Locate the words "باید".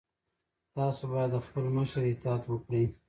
1.11-1.29